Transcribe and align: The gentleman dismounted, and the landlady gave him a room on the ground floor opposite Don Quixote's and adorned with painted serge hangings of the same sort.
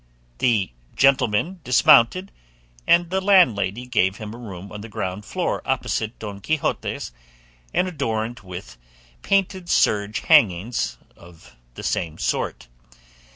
The 0.39 0.71
gentleman 0.95 1.59
dismounted, 1.63 2.31
and 2.87 3.11
the 3.11 3.21
landlady 3.21 3.85
gave 3.85 4.15
him 4.17 4.33
a 4.33 4.37
room 4.39 4.71
on 4.71 4.81
the 4.81 4.89
ground 4.89 5.25
floor 5.25 5.61
opposite 5.63 6.17
Don 6.17 6.39
Quixote's 6.41 7.11
and 7.71 7.87
adorned 7.87 8.39
with 8.39 8.79
painted 9.21 9.69
serge 9.69 10.21
hangings 10.21 10.97
of 11.15 11.55
the 11.75 11.83
same 11.83 12.17
sort. 12.17 12.67